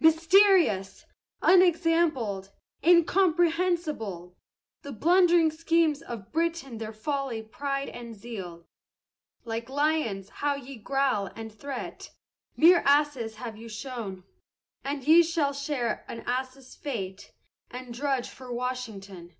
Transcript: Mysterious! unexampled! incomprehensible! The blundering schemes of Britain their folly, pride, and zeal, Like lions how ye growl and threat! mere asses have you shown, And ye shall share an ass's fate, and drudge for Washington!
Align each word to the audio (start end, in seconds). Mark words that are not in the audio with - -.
Mysterious! 0.00 1.04
unexampled! 1.42 2.50
incomprehensible! 2.82 4.34
The 4.80 4.92
blundering 4.92 5.50
schemes 5.50 6.00
of 6.00 6.32
Britain 6.32 6.78
their 6.78 6.94
folly, 6.94 7.42
pride, 7.42 7.90
and 7.90 8.14
zeal, 8.14 8.64
Like 9.44 9.68
lions 9.68 10.30
how 10.30 10.54
ye 10.54 10.76
growl 10.78 11.26
and 11.36 11.52
threat! 11.54 12.10
mere 12.56 12.82
asses 12.86 13.34
have 13.34 13.58
you 13.58 13.68
shown, 13.68 14.24
And 14.82 15.06
ye 15.06 15.22
shall 15.22 15.52
share 15.52 16.06
an 16.08 16.20
ass's 16.20 16.74
fate, 16.74 17.32
and 17.70 17.92
drudge 17.92 18.30
for 18.30 18.50
Washington! 18.50 19.36